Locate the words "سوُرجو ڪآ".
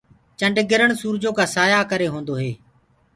1.01-1.45